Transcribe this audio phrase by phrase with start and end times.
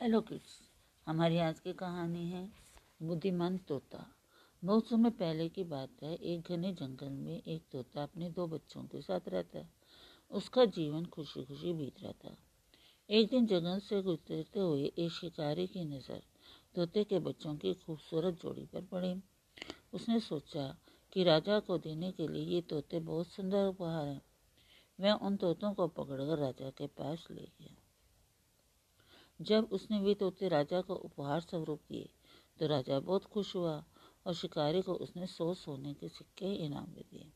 [0.00, 0.60] Hello kids
[1.06, 2.52] हमारी आज की कहानी है
[3.02, 4.14] बुद्धिमान तोता।
[4.64, 8.82] बहुत समय पहले की बात है, एक घने जंगल में एक तोता अपने दो बच्चों
[8.82, 9.68] के साथ रहता है।
[10.30, 12.36] उसका जीवन खुशी खुशी बीत रहा था।
[13.10, 16.22] एक दिन जंगल से गुजरते हुए एक शिकारी की नज़र
[16.74, 19.22] तोते के बच्चों की खूबसूरत जोड़ी पर पड़ी।
[19.92, 20.78] उसने सोचा
[21.12, 24.22] कि राजा को देने के लिए ये तोते बहुत सुंदर उपहार हैं।
[25.00, 27.85] वह उन तोतों को पकड़कर राजा के पास ले गया।
[29.40, 32.08] जब उसने वे तोते राजा को उपहार स्वरूप दिए
[32.58, 33.84] तो राजा बहुत खुश हुआ
[34.26, 37.32] और शिकारी को उसने सौ सोने के सिक्के इनाम में दिए।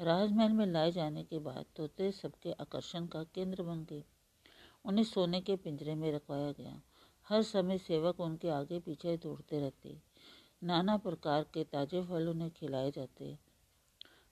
[0.00, 4.04] राजमहल में लाए जाने के बाद तोते सबके आकर्षण का केंद्र बन गए।
[4.84, 6.80] उन्हें सोने के पिंजरे में रखवाया गया।
[7.28, 9.96] हर समय सेवक उनके आगे पीछे दौड़ते रहते।
[10.62, 13.38] नाना प्रकार के ताजे फल उन्हें खिलाए जाते।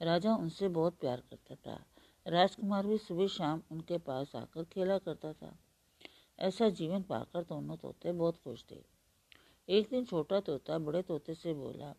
[0.00, 1.84] राजा उनसे बहुत प्यार करता था।
[2.26, 5.58] राजकुमार भी सुबह शाम उनके पास आकर खेला करता था।
[6.38, 8.82] ऐसा जीवन पाकर दोनों तोते बहुत खुश थे।
[9.68, 11.94] एक दिन छोटा तोता बड़े तोते से बोला,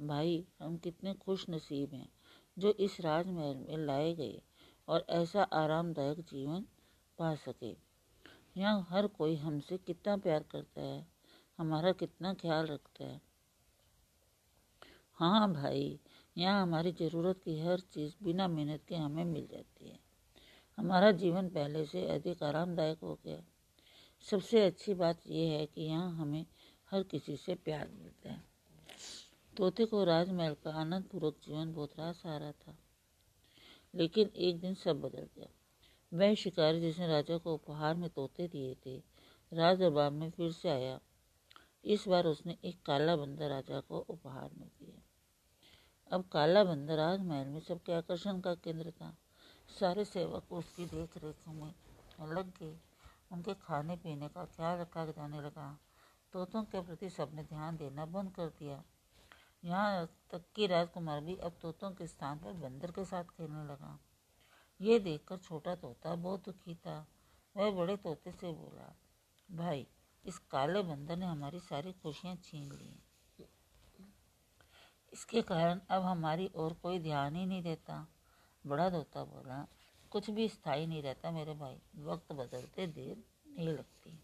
[0.00, 2.08] भाई, हम कितने खुश नसीब हैं
[2.58, 4.42] जो इस राजमहल में लाए गए
[4.88, 6.66] और ऐसा आरामदायक जीवन
[7.18, 7.76] पा सके।
[8.56, 11.06] यहाँ हर कोई हमसे कितना प्यार करता है,
[11.58, 13.20] हमारा कितना ख्याल रखता है।
[15.12, 16.00] हाँ भाई,
[16.36, 19.98] यहाँ हमारी ज़रूरत की हर चीज़ बिना मेहनत के हमें मिल जाती है।
[20.78, 23.42] हमारा जीवन पहले से अधिक आरामदायक हो गया।
[24.24, 26.44] सबसे अच्छी बात यह है कि यहाँ हमें
[26.90, 28.42] हर किसी से प्यार मिलता है।
[29.56, 32.76] तोते को राजमहल का आनंद पूर्वक जीवन बहुत रास आ रहा था,
[33.94, 35.48] लेकिन एक दिन सब बदल गया।
[36.12, 38.96] वह शिकारी जिसने राजा को उपहार में तोते दिए थे,
[39.52, 40.98] राज दरबार में फिर से आया।
[41.84, 45.02] इस बार उसने एक काला बंदर राजा को उपहार में दिया।
[46.10, 49.16] अब काला बंदर राजमहल में सबके आकर्षण का केंद्र था।
[49.70, 51.72] सारे सेवक उसकी देख रेख में
[52.28, 52.76] लग गए
[53.30, 55.78] उनके खाने पीने का ख्याल रखा जाने लगा।
[56.32, 58.82] तोतों के प्रति सबने ध्यान देना बंद कर दिया।
[59.64, 63.98] यहाँ तक कि राजकुमार भी अब तोतों के स्थान पर बंदर के साथ खेलने लगा।
[64.80, 67.06] ये देखकर छोटा तोता बहुत दुखी था।
[67.56, 68.94] वह बड़े तोते से बोला,
[69.50, 69.86] भाई,
[70.24, 73.02] इस काले बंदर ने हमारी सारी खुशियाँ छीन ली।
[75.12, 78.06] इसके कारण अब हमारी और कोई ध्यान ही नहीं देता।
[78.66, 79.66] बड़ा तोता बोला
[80.10, 83.22] कुछ भी स्थायी नहीं रहता मेरे भाई। वक्त बदलते देर
[83.58, 84.18] नहीं लगती।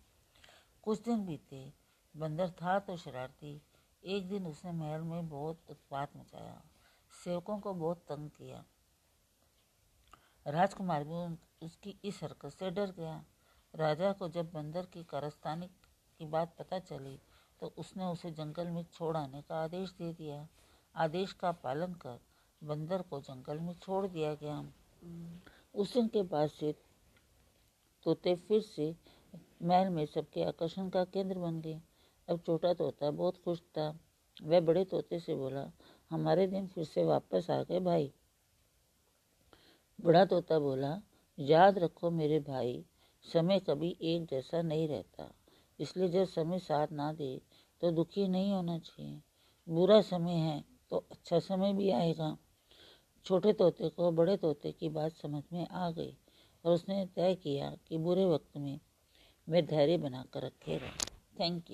[0.82, 1.72] कुछ दिन बीते,
[2.16, 3.60] बंदर था तो शरारती।
[4.04, 6.62] एक दिन उसने महल में बहुत उत्पात मचाया।
[7.24, 8.64] सेवकों को बहुत तंग किया।
[10.46, 11.36] राजकुमार भी
[11.66, 13.24] उसकी इस हरकत से डर गया।
[13.74, 15.66] राजा को जब बंदर की कारस्तानी
[16.20, 17.18] की बात पता चली
[17.60, 20.46] तो उसने उसे जंगल में छोड़ आने का आदेश दे दिया।
[20.94, 22.18] आदेश का पालन कर
[22.64, 24.60] बंदर को जंगल में छोड़ दिया गया।
[25.76, 26.74] उस दिन के बाद से
[28.04, 28.94] तोते फिर से
[29.62, 31.80] महल में सबके आकर्षण का केंद्र बन गए।
[32.28, 33.98] अब छोटा तोता बहुत खुश था।
[34.42, 35.72] वह बड़े तोते से बोला,
[36.10, 38.12] हमारे दिन फिर से वापस आ गए भाई।
[40.00, 41.02] बड़ा तोता बोला,
[41.38, 42.84] याद रखो मेरे भाई,
[43.24, 45.32] समय कभी एक जैसा नहीं रहता।
[45.80, 47.40] इसलिए जब समय साथ ना दे
[47.80, 49.22] तो दुखी नहीं होना चाहिए।
[49.68, 52.36] बुरा समय है तो अच्छा समय भी आएगा।
[53.26, 56.16] छोटे तोते को बड़े तोते की बात समझ में आ गई
[56.64, 58.78] और उसने तय किया कि बुरे वक्त में
[59.48, 60.90] मैं धैर्य बनाकर रखेगा
[61.40, 61.60] थैंक यू